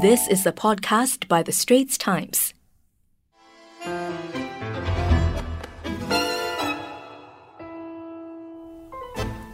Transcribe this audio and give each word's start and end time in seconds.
This 0.00 0.28
is 0.28 0.46
a 0.46 0.52
podcast 0.52 1.26
by 1.26 1.42
The 1.42 1.50
Straits 1.50 1.98
Times. 1.98 2.54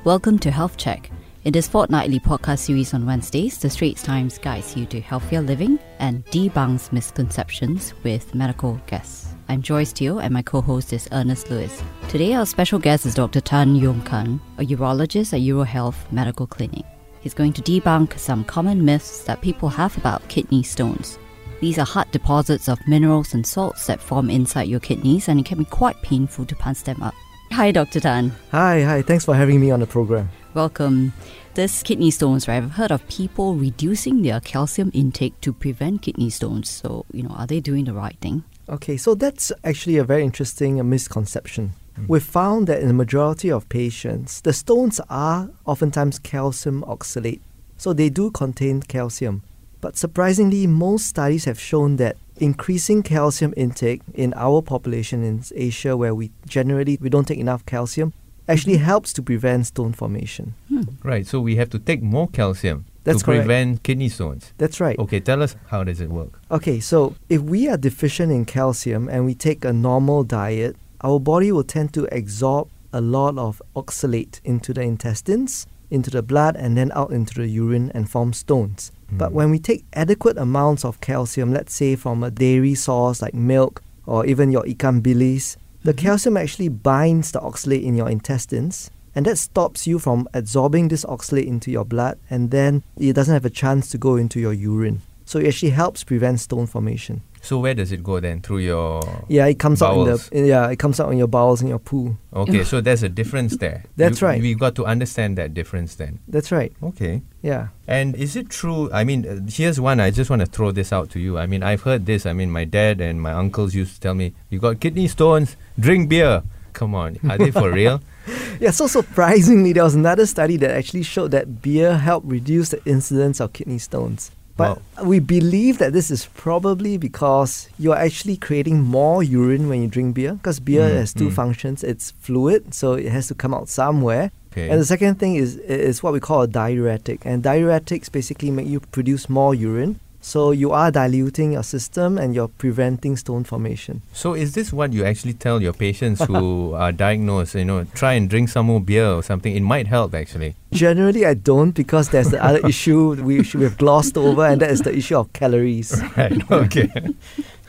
Welcome 0.04 0.38
to 0.40 0.50
Health 0.50 0.76
Check. 0.76 1.10
In 1.44 1.52
this 1.52 1.66
fortnightly 1.66 2.20
podcast 2.20 2.58
series 2.58 2.92
on 2.92 3.06
Wednesdays, 3.06 3.56
The 3.56 3.70
Straits 3.70 4.02
Times 4.02 4.36
guides 4.36 4.76
you 4.76 4.84
to 4.86 5.00
healthier 5.00 5.40
living 5.40 5.78
and 5.98 6.26
debunks 6.26 6.92
misconceptions 6.92 7.94
with 8.02 8.34
medical 8.34 8.78
guests. 8.86 9.34
I'm 9.48 9.62
Joyce 9.62 9.94
Teo 9.94 10.18
and 10.18 10.34
my 10.34 10.42
co-host 10.42 10.92
is 10.92 11.08
Ernest 11.12 11.48
Lewis. 11.48 11.82
Today 12.10 12.34
our 12.34 12.44
special 12.44 12.78
guest 12.78 13.06
is 13.06 13.14
Dr. 13.14 13.40
Tan 13.40 13.76
Yong 13.76 14.02
Kang, 14.02 14.40
a 14.58 14.62
urologist 14.66 15.32
at 15.32 15.40
UroHealth 15.40 16.12
Medical 16.12 16.46
Clinic. 16.46 16.84
He's 17.24 17.32
going 17.32 17.54
to 17.54 17.62
debunk 17.62 18.18
some 18.18 18.44
common 18.44 18.84
myths 18.84 19.24
that 19.24 19.40
people 19.40 19.70
have 19.70 19.96
about 19.96 20.28
kidney 20.28 20.62
stones. 20.62 21.18
These 21.58 21.78
are 21.78 21.86
hard 21.86 22.10
deposits 22.10 22.68
of 22.68 22.86
minerals 22.86 23.32
and 23.32 23.46
salts 23.46 23.86
that 23.86 23.98
form 23.98 24.28
inside 24.28 24.68
your 24.68 24.78
kidneys 24.78 25.26
and 25.26 25.40
it 25.40 25.46
can 25.46 25.56
be 25.56 25.64
quite 25.64 25.96
painful 26.02 26.44
to 26.44 26.54
punch 26.54 26.82
them 26.84 27.02
up. 27.02 27.14
Hi, 27.52 27.70
Dr. 27.70 28.00
Tan. 28.00 28.30
Hi, 28.50 28.82
hi. 28.82 29.00
Thanks 29.00 29.24
for 29.24 29.34
having 29.34 29.58
me 29.58 29.70
on 29.70 29.80
the 29.80 29.86
program. 29.86 30.28
Welcome. 30.52 31.14
This 31.54 31.82
kidney 31.82 32.10
stones, 32.10 32.46
right? 32.46 32.62
I've 32.62 32.72
heard 32.72 32.92
of 32.92 33.08
people 33.08 33.54
reducing 33.54 34.20
their 34.20 34.40
calcium 34.40 34.90
intake 34.92 35.40
to 35.40 35.54
prevent 35.54 36.02
kidney 36.02 36.28
stones. 36.28 36.68
So, 36.68 37.06
you 37.10 37.22
know, 37.22 37.34
are 37.38 37.46
they 37.46 37.60
doing 37.60 37.86
the 37.86 37.94
right 37.94 38.18
thing? 38.20 38.44
Okay, 38.68 38.98
so 38.98 39.14
that's 39.14 39.50
actually 39.64 39.96
a 39.96 40.04
very 40.04 40.24
interesting 40.24 40.86
misconception. 40.86 41.72
Mm. 41.98 42.08
We've 42.08 42.22
found 42.22 42.66
that 42.66 42.80
in 42.80 42.88
the 42.88 42.94
majority 42.94 43.50
of 43.50 43.68
patients, 43.68 44.40
the 44.40 44.52
stones 44.52 45.00
are 45.08 45.50
oftentimes 45.64 46.18
calcium 46.18 46.82
oxalate. 46.82 47.40
So 47.76 47.92
they 47.92 48.08
do 48.08 48.30
contain 48.30 48.82
calcium. 48.82 49.42
But 49.80 49.96
surprisingly, 49.96 50.66
most 50.66 51.06
studies 51.06 51.44
have 51.44 51.60
shown 51.60 51.96
that 51.96 52.16
increasing 52.36 53.02
calcium 53.02 53.52
intake 53.56 54.02
in 54.14 54.32
our 54.34 54.62
population 54.62 55.22
in 55.22 55.44
Asia 55.54 55.96
where 55.96 56.14
we 56.14 56.30
generally 56.46 56.98
we 57.00 57.08
don't 57.08 57.28
take 57.28 57.38
enough 57.38 57.64
calcium 57.66 58.12
actually 58.48 58.74
mm-hmm. 58.74 58.84
helps 58.84 59.12
to 59.14 59.22
prevent 59.22 59.66
stone 59.66 59.92
formation. 59.92 60.54
Hmm. 60.68 60.82
Right, 61.02 61.26
so 61.26 61.40
we 61.40 61.56
have 61.56 61.70
to 61.70 61.78
take 61.78 62.02
more 62.02 62.28
calcium 62.28 62.86
That's 63.04 63.20
to 63.20 63.24
prevent 63.24 63.82
kidney 63.82 64.08
stones. 64.08 64.52
That's 64.58 64.80
right. 64.80 64.98
Okay, 64.98 65.20
tell 65.20 65.42
us 65.42 65.56
how 65.68 65.84
does 65.84 66.00
it 66.00 66.10
work? 66.10 66.40
Okay, 66.50 66.80
so 66.80 67.14
if 67.28 67.40
we 67.40 67.68
are 67.68 67.76
deficient 67.76 68.32
in 68.32 68.44
calcium 68.44 69.08
and 69.08 69.24
we 69.24 69.34
take 69.34 69.64
a 69.64 69.72
normal 69.72 70.24
diet, 70.24 70.76
our 71.00 71.18
body 71.18 71.52
will 71.52 71.64
tend 71.64 71.92
to 71.94 72.08
absorb 72.16 72.68
a 72.92 73.00
lot 73.00 73.36
of 73.38 73.60
oxalate 73.74 74.40
into 74.44 74.72
the 74.72 74.82
intestines, 74.82 75.66
into 75.90 76.10
the 76.10 76.22
blood, 76.22 76.56
and 76.56 76.76
then 76.76 76.92
out 76.94 77.10
into 77.10 77.34
the 77.34 77.48
urine 77.48 77.90
and 77.94 78.08
form 78.08 78.32
stones. 78.32 78.92
Mm. 79.12 79.18
But 79.18 79.32
when 79.32 79.50
we 79.50 79.58
take 79.58 79.84
adequate 79.92 80.38
amounts 80.38 80.84
of 80.84 81.00
calcium, 81.00 81.52
let's 81.52 81.74
say 81.74 81.96
from 81.96 82.22
a 82.22 82.30
dairy 82.30 82.74
source 82.74 83.20
like 83.20 83.34
milk 83.34 83.82
or 84.06 84.24
even 84.26 84.52
your 84.52 84.62
ikan 84.62 85.02
bilis, 85.02 85.56
the 85.82 85.92
mm-hmm. 85.92 86.06
calcium 86.06 86.36
actually 86.36 86.68
binds 86.68 87.32
the 87.32 87.40
oxalate 87.40 87.82
in 87.84 87.94
your 87.94 88.08
intestines 88.08 88.90
and 89.14 89.26
that 89.26 89.38
stops 89.38 89.86
you 89.86 89.98
from 89.98 90.28
absorbing 90.34 90.88
this 90.88 91.04
oxalate 91.04 91.46
into 91.46 91.70
your 91.70 91.84
blood 91.84 92.18
and 92.30 92.50
then 92.50 92.82
it 92.96 93.12
doesn't 93.12 93.34
have 93.34 93.44
a 93.44 93.50
chance 93.50 93.90
to 93.90 93.98
go 93.98 94.16
into 94.16 94.40
your 94.40 94.52
urine. 94.52 95.02
So 95.24 95.38
it 95.38 95.48
actually 95.48 95.70
helps 95.70 96.04
prevent 96.04 96.40
stone 96.40 96.66
formation. 96.66 97.22
So 97.44 97.58
where 97.58 97.74
does 97.74 97.92
it 97.92 98.02
go 98.02 98.20
then? 98.20 98.40
Through 98.40 98.58
your 98.58 99.02
yeah, 99.28 99.44
it 99.46 99.58
comes 99.58 99.80
bowels. 99.80 100.08
out 100.08 100.32
in 100.32 100.44
the 100.44 100.48
yeah, 100.48 100.70
it 100.70 100.78
comes 100.78 100.98
out 100.98 101.12
in 101.12 101.18
your 101.18 101.26
bowels 101.28 101.60
in 101.60 101.68
your 101.68 101.78
poo. 101.78 102.16
Okay, 102.32 102.64
so 102.70 102.80
there's 102.80 103.02
a 103.02 103.08
difference 103.08 103.58
there. 103.58 103.84
That's 103.96 104.22
you, 104.22 104.26
right. 104.26 104.40
We've 104.40 104.58
got 104.58 104.74
to 104.76 104.86
understand 104.86 105.36
that 105.36 105.52
difference 105.52 105.94
then. 105.96 106.20
That's 106.26 106.50
right. 106.50 106.72
Okay. 106.82 107.20
Yeah. 107.42 107.68
And 107.86 108.16
is 108.16 108.34
it 108.34 108.48
true? 108.48 108.90
I 108.92 109.04
mean, 109.04 109.28
uh, 109.28 109.40
here's 109.46 109.78
one. 109.78 110.00
I 110.00 110.10
just 110.10 110.30
want 110.30 110.40
to 110.40 110.46
throw 110.46 110.72
this 110.72 110.90
out 110.90 111.10
to 111.10 111.20
you. 111.20 111.36
I 111.36 111.44
mean, 111.44 111.62
I've 111.62 111.82
heard 111.82 112.06
this. 112.06 112.24
I 112.24 112.32
mean, 112.32 112.50
my 112.50 112.64
dad 112.64 113.02
and 113.02 113.20
my 113.20 113.32
uncles 113.32 113.74
used 113.74 113.96
to 113.96 114.00
tell 114.00 114.14
me, 114.14 114.32
"You 114.48 114.58
got 114.58 114.80
kidney 114.80 115.06
stones, 115.08 115.56
drink 115.78 116.08
beer." 116.08 116.42
Come 116.72 116.94
on, 116.94 117.18
are 117.28 117.38
they 117.38 117.50
for 117.50 117.70
real? 117.70 118.00
Yeah, 118.58 118.70
so 118.70 118.86
surprisingly, 118.86 119.74
there 119.74 119.84
was 119.84 119.94
another 119.94 120.24
study 120.24 120.56
that 120.58 120.70
actually 120.70 121.02
showed 121.02 121.32
that 121.32 121.60
beer 121.60 121.98
helped 121.98 122.26
reduce 122.26 122.70
the 122.70 122.80
incidence 122.86 123.38
of 123.38 123.52
kidney 123.52 123.78
stones. 123.78 124.30
But 124.56 124.80
wow. 124.96 125.04
we 125.04 125.18
believe 125.18 125.78
that 125.78 125.92
this 125.92 126.10
is 126.10 126.26
probably 126.26 126.96
because 126.96 127.68
you're 127.78 127.96
actually 127.96 128.36
creating 128.36 128.82
more 128.82 129.22
urine 129.22 129.68
when 129.68 129.82
you 129.82 129.88
drink 129.88 130.14
beer, 130.14 130.34
because 130.34 130.60
beer 130.60 130.88
mm, 130.88 130.94
has 130.94 131.12
two 131.12 131.28
mm. 131.28 131.32
functions. 131.32 131.82
It's 131.82 132.12
fluid, 132.12 132.72
so 132.72 132.92
it 132.92 133.10
has 133.10 133.26
to 133.28 133.34
come 133.34 133.52
out 133.52 133.68
somewhere. 133.68 134.30
Okay. 134.52 134.70
And 134.70 134.80
the 134.80 134.84
second 134.84 135.16
thing 135.16 135.34
is 135.34 135.56
is 135.56 136.02
what 136.04 136.12
we 136.12 136.20
call 136.20 136.42
a 136.42 136.46
diuretic. 136.46 137.26
And 137.26 137.42
diuretics 137.42 138.10
basically 138.10 138.52
make 138.52 138.68
you 138.68 138.78
produce 138.78 139.28
more 139.28 139.52
urine. 139.52 139.98
So 140.24 140.52
you 140.52 140.72
are 140.72 140.90
diluting 140.90 141.52
your 141.52 141.62
system 141.62 142.16
and 142.16 142.34
you're 142.34 142.48
preventing 142.48 143.14
stone 143.18 143.44
formation. 143.44 144.00
So 144.14 144.32
is 144.32 144.54
this 144.54 144.72
what 144.72 144.94
you 144.94 145.04
actually 145.04 145.34
tell 145.34 145.60
your 145.60 145.74
patients 145.74 146.24
who 146.24 146.72
are 146.84 146.92
diagnosed, 146.92 147.54
you 147.54 147.66
know, 147.66 147.84
try 147.94 148.14
and 148.14 148.28
drink 148.28 148.48
some 148.48 148.64
more 148.66 148.80
beer 148.80 149.06
or 149.06 149.22
something? 149.22 149.54
It 149.54 149.60
might 149.60 149.86
help 149.86 150.14
actually. 150.14 150.56
Generally 150.72 151.26
I 151.26 151.34
don't 151.34 151.72
because 151.72 152.08
there's 152.08 152.30
the 152.30 152.42
other 152.42 152.66
issue 152.66 153.22
we 153.22 153.44
should 153.44 153.60
have 153.60 153.76
glossed 153.76 154.16
over 154.16 154.46
and 154.46 154.62
that 154.62 154.70
is 154.70 154.80
the 154.80 154.96
issue 154.96 155.18
of 155.18 155.30
calories. 155.34 155.92
Right, 156.16 156.32
okay. 156.50 156.90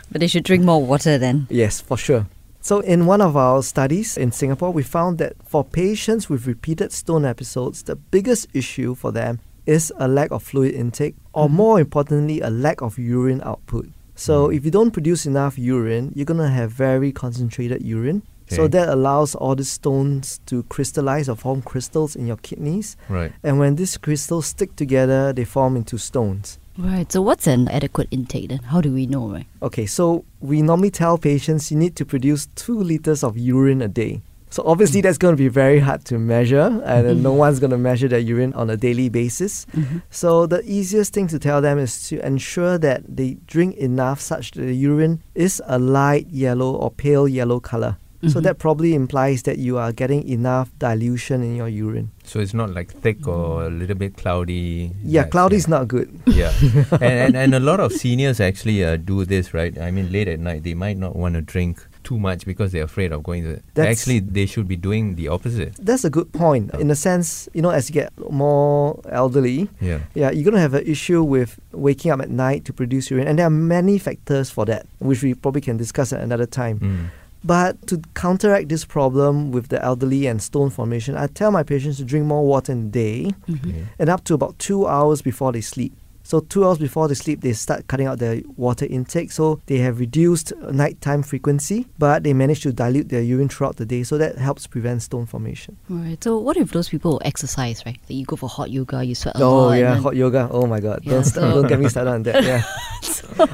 but 0.09 0.21
they 0.21 0.27
should 0.27 0.45
drink 0.45 0.63
more 0.63 0.81
water 0.81 1.17
then. 1.17 1.47
Yes, 1.49 1.81
for 1.81 1.97
sure. 1.97 2.25
So, 2.61 2.79
in 2.79 3.05
one 3.05 3.19
of 3.19 3.35
our 3.35 3.63
studies 3.63 4.17
in 4.17 4.31
Singapore, 4.31 4.71
we 4.71 4.81
found 4.81 5.17
that 5.17 5.33
for 5.45 5.63
patients 5.65 6.29
with 6.29 6.47
repeated 6.47 6.93
stone 6.93 7.25
episodes, 7.25 7.83
the 7.83 7.97
biggest 7.97 8.47
issue 8.53 8.95
for 8.95 9.11
them 9.11 9.39
is 9.65 9.91
a 9.97 10.07
lack 10.07 10.31
of 10.31 10.43
fluid 10.43 10.73
intake, 10.75 11.15
or 11.33 11.47
mm-hmm. 11.47 11.55
more 11.55 11.79
importantly, 11.79 12.41
a 12.41 12.49
lack 12.49 12.81
of 12.81 12.97
urine 12.97 13.41
output. 13.43 13.87
So, 14.15 14.47
mm. 14.47 14.55
if 14.55 14.63
you 14.63 14.71
don't 14.71 14.91
produce 14.91 15.25
enough 15.25 15.57
urine, 15.57 16.13
you're 16.15 16.25
going 16.25 16.39
to 16.39 16.49
have 16.49 16.71
very 16.71 17.11
concentrated 17.11 17.81
urine. 17.83 18.23
Okay. 18.47 18.57
So 18.57 18.67
that 18.67 18.89
allows 18.89 19.33
all 19.33 19.55
the 19.55 19.65
stones 19.65 20.39
to 20.45 20.61
crystallize 20.63 21.27
or 21.27 21.35
form 21.35 21.63
crystals 21.63 22.15
in 22.15 22.27
your 22.27 22.37
kidneys. 22.37 22.95
Right. 23.09 23.33
And 23.41 23.57
when 23.57 23.75
these 23.75 23.97
crystals 23.97 24.45
stick 24.45 24.75
together, 24.75 25.33
they 25.33 25.45
form 25.45 25.75
into 25.75 25.97
stones. 25.97 26.59
Right. 26.77 27.11
So 27.11 27.21
what's 27.21 27.47
an 27.47 27.67
adequate 27.69 28.07
intake 28.11 28.49
then? 28.49 28.59
How 28.59 28.81
do 28.81 28.93
we 28.93 29.07
know, 29.07 29.29
right? 29.29 29.47
Okay, 29.63 29.85
so 29.85 30.25
we 30.41 30.61
normally 30.61 30.91
tell 30.91 31.17
patients 31.17 31.71
you 31.71 31.77
need 31.77 31.95
to 31.95 32.05
produce 32.05 32.47
two 32.55 32.77
liters 32.77 33.23
of 33.23 33.37
urine 33.37 33.81
a 33.81 33.87
day. 33.87 34.21
So 34.55 34.63
obviously 34.65 35.01
that's 35.01 35.17
going 35.17 35.33
to 35.33 35.37
be 35.37 35.49
very 35.49 35.79
hard 35.79 36.05
to 36.05 36.17
measure, 36.17 36.81
and 36.85 37.05
mm-hmm. 37.05 37.21
no 37.21 37.33
one's 37.33 37.59
going 37.59 37.71
to 37.71 37.77
measure 37.77 38.07
their 38.07 38.19
urine 38.19 38.53
on 38.53 38.69
a 38.69 38.77
daily 38.77 39.09
basis. 39.09 39.65
Mm-hmm. 39.75 39.97
So 40.11 40.45
the 40.45 40.63
easiest 40.63 41.13
thing 41.13 41.27
to 41.27 41.37
tell 41.37 41.59
them 41.59 41.77
is 41.77 42.07
to 42.07 42.25
ensure 42.25 42.77
that 42.77 43.03
they 43.05 43.33
drink 43.47 43.75
enough 43.75 44.21
such 44.21 44.51
that 44.51 44.61
the 44.61 44.73
urine 44.73 45.21
is 45.35 45.61
a 45.65 45.77
light 45.77 46.27
yellow 46.27 46.73
or 46.73 46.89
pale 46.89 47.27
yellow 47.27 47.59
color. 47.59 47.97
Mm-hmm. 48.19 48.29
So 48.29 48.39
that 48.39 48.57
probably 48.57 48.95
implies 48.95 49.43
that 49.43 49.57
you 49.57 49.77
are 49.77 49.91
getting 49.91 50.25
enough 50.25 50.71
dilution 50.79 51.43
in 51.43 51.57
your 51.57 51.67
urine. 51.67 52.11
So 52.23 52.39
it's 52.39 52.53
not 52.53 52.69
like 52.69 52.93
thick 52.93 53.27
or 53.27 53.65
a 53.65 53.69
little 53.69 53.97
bit 53.97 54.15
cloudy. 54.15 54.93
Yeah, 55.03 55.25
cloudy 55.25 55.57
is 55.57 55.67
not 55.67 55.89
good. 55.89 56.17
Yeah, 56.27 56.53
and, 57.01 57.03
and 57.03 57.35
and 57.35 57.55
a 57.55 57.59
lot 57.59 57.81
of 57.81 57.91
seniors 57.91 58.39
actually 58.39 58.85
uh, 58.85 58.95
do 58.95 59.25
this, 59.25 59.53
right? 59.53 59.77
I 59.77 59.91
mean, 59.91 60.13
late 60.13 60.29
at 60.29 60.39
night 60.39 60.63
they 60.63 60.75
might 60.75 60.95
not 60.95 61.13
want 61.13 61.35
to 61.35 61.41
drink 61.41 61.85
too 62.05 62.17
much 62.17 62.45
because 62.45 62.71
they're 62.71 62.83
afraid 62.83 63.11
of 63.11 63.23
going 63.23 63.43
to. 63.43 63.61
That's, 63.73 63.99
actually, 63.99 64.19
they 64.19 64.45
should 64.45 64.67
be 64.67 64.77
doing 64.77 65.15
the 65.15 65.27
opposite. 65.27 65.75
That's 65.75 66.05
a 66.05 66.09
good 66.09 66.31
point. 66.31 66.73
In 66.75 66.89
a 66.91 66.95
sense, 66.95 67.49
you 67.53 67.61
know, 67.61 67.71
as 67.71 67.89
you 67.89 67.93
get 67.93 68.13
more 68.31 69.01
elderly, 69.09 69.67
yeah, 69.81 69.99
yeah, 70.13 70.31
you're 70.31 70.45
gonna 70.45 70.61
have 70.61 70.75
an 70.75 70.85
issue 70.85 71.23
with 71.23 71.59
waking 71.73 72.11
up 72.11 72.21
at 72.21 72.29
night 72.29 72.63
to 72.65 72.73
produce 72.73 73.11
urine, 73.11 73.27
and 73.27 73.39
there 73.39 73.47
are 73.47 73.49
many 73.49 73.97
factors 73.97 74.49
for 74.49 74.65
that, 74.65 74.85
which 74.99 75.21
we 75.21 75.33
probably 75.33 75.61
can 75.61 75.75
discuss 75.77 76.13
at 76.13 76.21
another 76.21 76.45
time. 76.45 76.79
Mm. 76.79 77.09
But 77.43 77.85
to 77.87 78.01
counteract 78.15 78.69
this 78.69 78.85
problem 78.85 79.51
with 79.51 79.67
the 79.67 79.83
elderly 79.83 80.25
and 80.25 80.41
stone 80.41 80.71
formation, 80.71 81.15
I 81.15 81.27
tell 81.27 81.51
my 81.51 81.61
patients 81.61 81.97
to 81.97 82.03
drink 82.03 82.25
more 82.25 82.43
water 82.43 82.71
in 82.71 82.85
the 82.85 82.89
day 82.89 83.35
mm-hmm. 83.47 83.83
and 83.99 84.09
up 84.09 84.23
to 84.25 84.33
about 84.33 84.57
two 84.57 84.87
hours 84.87 85.21
before 85.21 85.51
they 85.51 85.61
sleep. 85.61 85.93
So 86.25 86.39
two 86.39 86.65
hours 86.65 86.79
before 86.79 87.07
they 87.07 87.13
sleep, 87.13 87.41
they 87.41 87.53
start 87.53 87.87
cutting 87.87 88.07
out 88.07 88.17
their 88.17 88.41
water 88.57 88.87
intake. 88.89 89.31
So 89.31 89.61
they 89.67 89.77
have 89.77 89.99
reduced 89.99 90.53
nighttime 90.71 91.21
frequency, 91.21 91.85
but 91.99 92.23
they 92.23 92.33
manage 92.33 92.61
to 92.61 92.73
dilute 92.73 93.09
their 93.09 93.21
urine 93.21 93.47
throughout 93.47 93.75
the 93.75 93.85
day. 93.85 94.01
So 94.01 94.17
that 94.17 94.39
helps 94.39 94.65
prevent 94.65 95.03
stone 95.03 95.27
formation. 95.27 95.77
Right. 95.87 96.21
So 96.23 96.39
what 96.39 96.57
if 96.57 96.71
those 96.71 96.89
people 96.89 97.21
exercise, 97.23 97.85
right? 97.85 97.99
That 98.07 98.15
you 98.15 98.25
go 98.25 98.35
for 98.35 98.49
hot 98.49 98.71
yoga, 98.71 99.03
you 99.03 99.13
sweat 99.13 99.35
a 99.35 99.43
oh, 99.43 99.51
lot. 99.51 99.67
Oh 99.67 99.73
yeah, 99.73 99.95
hot 99.97 100.15
yoga. 100.15 100.49
Oh 100.51 100.65
my 100.65 100.79
God. 100.79 101.01
Yeah, 101.03 101.11
don't, 101.11 101.23
so 101.23 101.41
don't 101.41 101.67
get 101.67 101.79
me 101.79 101.89
started 101.89 102.11
on 102.11 102.23
that. 102.23 102.43
Yeah. 102.45 102.63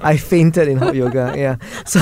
I 0.01 0.15
fainted 0.15 0.67
in 0.69 0.77
hot 0.77 0.95
yoga. 0.95 1.33
Yeah. 1.35 1.55
So 1.85 1.99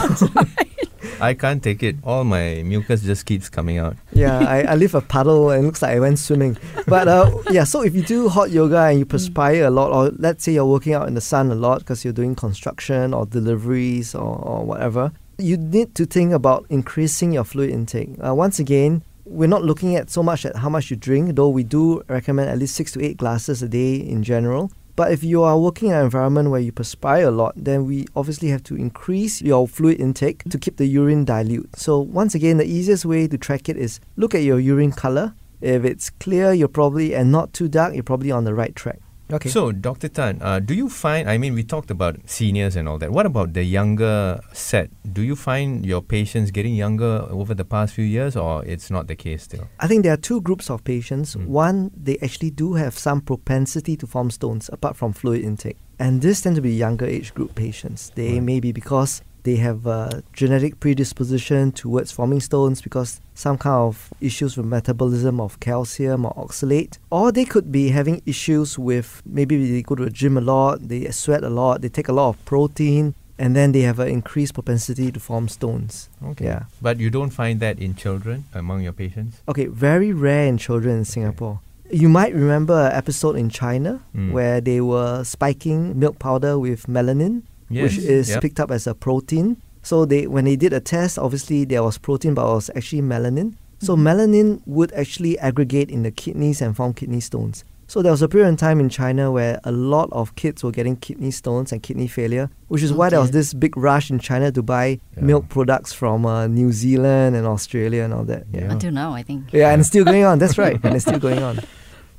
I 1.22 1.34
can't 1.34 1.62
take 1.62 1.84
it. 1.84 1.98
All 2.04 2.24
my 2.24 2.64
mucus 2.64 3.02
just 3.02 3.26
keeps 3.26 3.50
coming 3.50 3.78
out. 3.78 3.98
Yeah, 4.14 4.40
I, 4.40 4.62
I 4.64 4.76
leave 4.76 4.96
a 4.96 5.02
puddle 5.02 5.50
and 5.52 5.64
it 5.64 5.66
looks 5.66 5.82
like 5.82 5.96
I 5.96 6.00
went 6.00 6.20
swimming. 6.20 6.58
But 6.88 7.08
uh, 7.08 7.32
yeah, 7.52 7.66
so 7.66 7.82
if 7.82 7.94
you 7.94 8.04
do 8.04 8.30
hot 8.30 8.52
yoga 8.52 8.80
and 8.86 9.00
you 9.00 9.06
mm. 9.06 9.10
perspire 9.10 9.66
a 9.66 9.70
lot, 9.70 9.92
or 9.92 10.12
let's 10.18 10.44
say 10.44 10.54
you're 10.54 10.66
working 10.66 10.94
out 10.94 11.08
in 11.08 11.14
the 11.14 11.22
sun 11.22 11.52
a 11.52 11.56
lot 11.56 11.80
because 11.80 12.04
you're 12.04 12.14
doing 12.14 12.36
construction 12.36 13.14
or 13.14 13.26
deliveries 13.26 14.16
or, 14.16 14.38
or 14.38 14.64
whatever, 14.64 15.12
you 15.38 15.58
need 15.58 15.96
to 15.96 16.06
think 16.06 16.34
about 16.34 16.66
increasing 16.70 17.32
your 17.32 17.44
fluid 17.44 17.70
intake. 17.70 18.10
Uh, 18.26 18.34
once 18.34 18.60
again, 18.60 19.04
we're 19.26 19.48
not 19.48 19.64
looking 19.64 19.96
at 19.96 20.10
so 20.10 20.24
much 20.24 20.46
at 20.46 20.56
how 20.56 20.70
much 20.70 20.90
you 20.90 20.98
drink, 20.98 21.36
though 21.36 21.50
we 21.50 21.64
do 21.64 22.02
recommend 22.08 22.50
at 22.50 22.58
least 22.58 22.76
six 22.76 22.92
to 22.94 23.04
eight 23.04 23.18
glasses 23.18 23.62
a 23.62 23.68
day 23.68 23.96
in 23.96 24.24
general. 24.24 24.72
But 25.00 25.14
if 25.14 25.24
you 25.24 25.44
are 25.44 25.58
working 25.58 25.92
in 25.92 25.96
an 25.96 26.04
environment 26.04 26.50
where 26.50 26.60
you 26.60 26.74
perspire 26.74 27.30
a 27.30 27.32
lot, 27.32 27.54
then 27.56 27.86
we 27.86 28.06
obviously 28.18 28.50
have 28.50 28.64
to 28.64 28.76
increase 28.76 29.42
your 29.42 29.66
fluid 29.66 29.98
intake 29.98 30.44
to 30.50 30.58
keep 30.58 30.76
the 30.76 30.88
urine 30.88 31.24
dilute. 31.24 31.74
So 31.78 32.00
once 32.00 32.36
again, 32.36 32.58
the 32.58 32.66
easiest 32.66 33.06
way 33.06 33.26
to 33.26 33.38
track 33.38 33.70
it 33.70 33.78
is 33.78 34.02
look 34.18 34.36
at 34.36 34.44
your 34.44 34.60
urine 34.60 34.92
color. 34.92 35.36
If 35.62 35.86
it's 35.86 36.10
clear, 36.10 36.52
you're 36.52 36.68
probably 36.68 37.16
and 37.16 37.32
not 37.32 37.54
too 37.54 37.70
dark, 37.70 37.94
you're 37.94 38.04
probably 38.04 38.30
on 38.30 38.44
the 38.44 38.54
right 38.54 38.76
track. 38.76 39.00
Okay. 39.32 39.50
So, 39.50 39.72
Dr. 39.72 40.10
Tan, 40.10 40.40
uh, 40.42 40.60
do 40.60 40.74
you 40.74 40.90
find, 40.90 41.30
I 41.30 41.38
mean, 41.38 41.54
we 41.54 41.64
talked 41.64 41.92
about 41.92 42.18
seniors 42.26 42.76
and 42.76 42.90
all 42.90 42.98
that. 42.98 43.12
What 43.12 43.26
about 43.28 43.54
the 43.54 43.64
younger 43.64 44.40
set? 44.54 44.90
Do 45.14 45.22
you 45.22 45.36
find 45.36 45.86
your 45.86 46.02
patients 46.02 46.50
getting 46.52 46.74
younger 46.76 47.28
over 47.30 47.54
the 47.54 47.66
past 47.66 47.94
few 47.94 48.06
years 48.06 48.36
or 48.36 48.66
it's 48.66 48.90
not 48.90 49.08
the 49.08 49.16
case 49.16 49.44
still? 49.44 49.68
I 49.80 49.88
think 49.88 50.04
there 50.04 50.14
are 50.14 50.18
two 50.18 50.42
groups 50.42 50.70
of 50.70 50.84
patients. 50.84 51.36
Mm. 51.36 51.46
One, 51.46 51.92
they 51.96 52.18
actually 52.24 52.50
do 52.52 52.74
have 52.74 52.98
some 52.98 53.22
propensity 53.22 53.96
to 53.98 54.08
form 54.08 54.32
stones 54.32 54.70
apart 54.74 54.96
from 54.98 55.14
fluid 55.14 55.44
intake. 55.44 55.78
And 56.00 56.22
this 56.22 56.42
tend 56.42 56.56
to 56.56 56.62
be 56.62 56.74
younger 56.74 57.06
age 57.06 57.34
group 57.34 57.54
patients. 57.56 58.12
They 58.16 58.34
Right. 58.34 58.44
may 58.44 58.60
be 58.60 58.72
because 58.72 59.22
they 59.44 59.56
have 59.58 59.86
a 59.86 60.24
genetic 60.34 60.80
predisposition 60.80 61.72
towards 61.72 62.12
forming 62.12 62.40
stones 62.40 62.82
because 62.82 63.22
some 63.34 63.58
kind 63.58 63.76
of 63.76 64.12
issues 64.22 64.58
with 64.58 64.66
metabolism 64.66 65.40
of 65.40 65.60
calcium 65.60 66.26
or 66.26 66.34
oxalate. 66.36 66.98
Or 67.10 67.32
they 67.32 67.46
could 67.46 67.72
be 67.72 67.90
having 67.90 68.22
issues 68.26 68.78
with 68.78 69.22
maybe 69.26 69.72
they 69.72 69.82
go 69.82 69.96
to 69.96 70.06
the 70.06 70.10
gym 70.12 70.38
a 70.38 70.42
lot, 70.42 70.88
they 70.88 71.10
sweat 71.12 71.44
a 71.44 71.50
lot, 71.50 71.82
they 71.82 71.90
take 71.90 72.10
a 72.10 72.14
lot 72.14 72.30
of 72.30 72.46
protein, 72.46 73.16
and 73.38 73.56
then 73.56 73.72
they 73.72 73.82
have 73.82 74.00
an 74.00 74.10
increased 74.10 74.54
propensity 74.54 75.12
to 75.12 75.20
form 75.20 75.48
stones. 75.48 76.10
Okay. 76.24 76.46
Yeah. 76.46 76.64
But 76.82 77.00
you 77.00 77.10
don't 77.10 77.30
find 77.30 77.60
that 77.62 77.80
in 77.80 77.96
children 77.96 78.44
among 78.54 78.82
your 78.84 78.92
patients? 78.94 79.42
Okay, 79.48 79.68
very 79.68 80.12
rare 80.12 80.46
in 80.48 80.58
children 80.58 80.98
in 80.98 81.06
Singapore. 81.06 81.62
You 81.92 82.10
might 82.10 82.36
remember 82.36 82.88
an 82.88 82.92
episode 82.92 83.36
in 83.38 83.50
China 83.50 84.02
Mm. 84.16 84.32
where 84.34 84.60
they 84.62 84.80
were 84.82 85.24
spiking 85.24 85.98
milk 85.98 86.20
powder 86.20 86.60
with 86.60 86.86
melamine, 86.88 87.44
which 87.70 87.98
is 87.98 88.30
Yep. 88.30 88.42
picked 88.42 88.60
up 88.60 88.72
as 88.72 88.88
a 88.88 88.94
protein. 88.94 89.58
So 89.82 90.06
they 90.06 90.28
when 90.28 90.46
they 90.46 90.56
did 90.56 90.74
a 90.74 90.80
test, 90.80 91.18
obviously 91.18 91.66
there 91.66 91.84
was 91.84 91.98
protein, 91.98 92.34
but 92.34 92.44
it 92.50 92.54
was 92.54 92.70
actually 92.76 93.02
melamine. 93.02 93.54
So 93.82 93.96
melamine 93.96 94.62
would 94.66 94.92
actually 94.94 95.40
aggregate 95.40 95.90
in 95.90 96.04
the 96.04 96.12
kidneys 96.12 96.62
and 96.62 96.76
form 96.76 96.94
kidney 96.94 97.22
stones. 97.22 97.64
So 97.88 98.04
there 98.04 98.12
was 98.12 98.22
a 98.22 98.28
period 98.28 98.50
in 98.50 98.56
time 98.56 98.80
in 98.80 98.88
China 98.90 99.32
where 99.32 99.60
a 99.64 99.72
lot 99.72 100.10
of 100.12 100.36
kids 100.36 100.64
were 100.64 100.70
getting 100.70 100.96
kidney 100.98 101.32
stones 101.32 101.72
and 101.72 101.82
kidney 101.82 102.08
failure, 102.08 102.52
which 102.68 102.84
is 102.84 102.94
why 102.94 103.10
there 103.10 103.20
was 103.20 103.32
this 103.32 103.52
big 103.54 103.76
rush 103.78 104.12
in 104.12 104.20
China 104.20 104.52
to 104.52 104.62
buy 104.62 105.00
Yeah. 105.18 105.24
milk 105.24 105.50
products 105.50 105.92
from 105.92 106.24
uh, 106.24 106.46
New 106.46 106.72
Zealand 106.72 107.36
and 107.36 107.48
Australia 107.48 108.04
and 108.04 108.14
all 108.14 108.26
that. 108.26 108.44
Yeah. 108.54 108.72
Until 108.72 108.92
now, 108.92 109.14
I 109.16 109.24
think. 109.24 109.46
Yeah, 109.52 109.72
and 109.72 109.80
it's 109.80 109.90
still 109.90 110.06
going 110.06 110.24
on. 110.24 110.38
That's 110.38 110.58
right. 110.60 110.78
and 110.84 110.94
it's 110.96 111.06
still 111.06 111.18
going 111.20 111.42
on. 111.42 111.62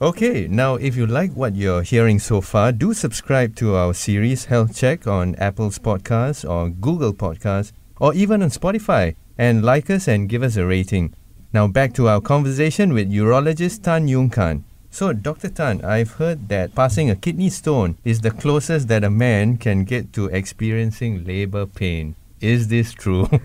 Okay, 0.03 0.49
now 0.49 0.77
if 0.77 0.97
you 0.97 1.07
like 1.07 1.31
what 1.35 1.55
you're 1.55 1.83
hearing 1.83 2.19
so 2.19 2.41
far, 2.41 2.73
do 2.73 2.95
subscribe 2.95 3.55
to 3.57 3.75
our 3.75 3.93
series 3.93 4.47
Health 4.47 4.75
Check 4.75 5.07
on 5.07 5.35
Apple's 5.35 5.79
podcast 5.79 6.49
or 6.49 6.71
Google 6.71 7.13
Podcast 7.13 7.73
or 8.01 8.15
even 8.15 8.43
on 8.43 8.49
Spotify 8.49 9.15
and 9.37 9.63
like 9.63 9.91
us 9.91 10.09
and 10.09 10.27
give 10.27 10.43
us 10.43 10.57
a 10.57 10.65
rating. 10.65 11.13
Now 11.53 11.69
back 11.69 11.93
to 11.97 12.09
our 12.09 12.23
conversation 12.23 12.95
with 12.95 13.13
urologist 13.13 13.83
Tan 13.83 14.09
Yong 14.09 14.31
Kang. 14.31 14.65
So, 14.89 15.13
Dr. 15.13 15.51
Tan, 15.51 15.85
I've 15.85 16.13
heard 16.13 16.49
that 16.49 16.75
passing 16.75 17.11
a 17.11 17.15
kidney 17.15 17.51
stone 17.51 17.99
is 18.03 18.23
the 18.23 18.31
closest 18.31 18.89
that 18.89 19.05
a 19.05 19.11
man 19.11 19.59
can 19.59 19.85
get 19.85 20.15
to 20.15 20.29
experiencing 20.29 21.27
labor 21.27 21.67
pain. 21.67 22.17
Is 22.41 22.69
this 22.69 22.95
true? 22.95 23.29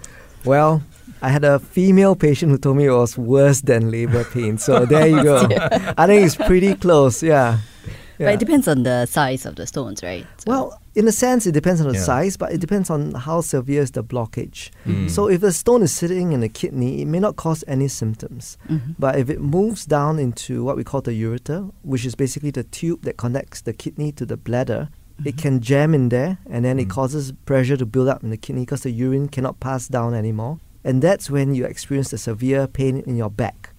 Well, 0.46 0.84
I 1.22 1.30
had 1.30 1.44
a 1.44 1.60
female 1.60 2.16
patient 2.16 2.52
who 2.52 2.58
told 2.58 2.78
me 2.78 2.86
it 2.86 2.92
was 2.92 3.18
worse 3.18 3.62
than 3.62 3.90
labor 3.92 4.24
pain. 4.26 4.58
So 4.58 4.86
there 4.94 5.08
you 5.08 5.24
go. 5.24 5.48
I 5.98 6.06
think 6.08 6.26
it's 6.26 6.36
pretty 6.36 6.76
close. 6.76 7.24
Yeah. 7.24 7.60
But 8.18 8.36
it 8.36 8.40
depends 8.40 8.68
on 8.70 8.84
the 8.84 9.06
size 9.08 9.46
of 9.46 9.56
the 9.58 9.68
stones, 9.68 10.02
right? 10.02 10.26
So- 10.38 10.50
Well, 10.50 10.80
in 10.96 11.06
a 11.06 11.12
sense, 11.12 11.46
it 11.46 11.52
depends 11.52 11.82
on 11.82 11.88
the 11.90 11.96
Yeah. 11.96 12.04
size, 12.04 12.38
but 12.38 12.54
it 12.54 12.62
depends 12.62 12.90
on 12.90 13.14
how 13.14 13.42
severe 13.42 13.82
is 13.82 13.92
the 13.92 14.04
blockage. 14.06 14.70
Mm. 14.88 15.10
So 15.10 15.28
if 15.30 15.44
a 15.44 15.52
stone 15.52 15.82
is 15.84 15.92
sitting 15.92 16.32
in 16.32 16.40
the 16.40 16.48
kidney, 16.48 17.02
it 17.02 17.08
may 17.08 17.20
not 17.20 17.36
cause 17.36 17.66
any 17.68 17.90
symptoms. 17.90 18.58
Mhm. 18.70 18.96
But 18.98 19.18
if 19.20 19.30
it 19.30 19.42
moves 19.42 19.86
down 19.86 20.18
into 20.20 20.64
what 20.64 20.78
we 20.78 20.86
call 20.86 21.02
the 21.02 21.12
ureter, 21.12 21.72
which 21.84 22.06
is 22.06 22.16
basically 22.16 22.52
the 22.52 22.64
tube 22.64 23.02
that 23.04 23.18
connects 23.18 23.60
the 23.60 23.74
kidney 23.74 24.14
to 24.14 24.26
the 24.26 24.38
bladder, 24.38 24.88
it 25.26 25.36
can 25.38 25.60
jam 25.60 25.94
in 25.94 26.08
there 26.10 26.38
and 26.50 26.64
then 26.64 26.80
it 26.80 26.88
Mm. 26.88 26.92
causes 26.92 27.34
pressure 27.46 27.76
to 27.78 27.86
build 27.86 28.08
up 28.08 28.24
in 28.24 28.30
the 28.30 28.38
kidney 28.38 28.62
because 28.62 28.82
the 28.84 28.92
urine 28.92 29.28
cannot 29.28 29.60
pass 29.60 29.90
down 29.90 30.14
anymore. 30.14 30.60
And 30.86 31.02
that's 31.02 31.30
when 31.30 31.54
you 31.56 31.66
experience 31.66 32.12
the 32.12 32.18
severe 32.18 32.68
pain 32.68 33.00
in 33.06 33.18
your 33.18 33.30
back. 33.32 33.72